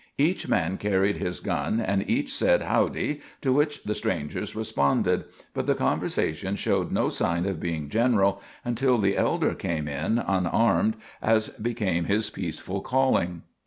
Each 0.17 0.47
man 0.47 0.79
carried 0.79 1.17
his 1.17 1.39
gun, 1.39 1.79
and 1.79 2.09
each 2.09 2.33
said 2.33 2.63
"Howdy," 2.63 3.21
to 3.41 3.53
which 3.53 3.83
the 3.83 3.93
strangers 3.93 4.55
responded; 4.55 5.25
but 5.53 5.67
the 5.67 5.75
conversation 5.75 6.55
showed 6.55 6.91
no 6.91 7.09
signs 7.09 7.45
of 7.45 7.59
being 7.59 7.87
general 7.87 8.41
until 8.65 8.97
the 8.97 9.15
elder 9.15 9.53
came 9.53 9.87
in, 9.87 10.17
unarmed, 10.17 10.95
as 11.21 11.49
became 11.49 12.05
his 12.05 12.31
peaceful 12.31 12.81
calling. 12.81 13.43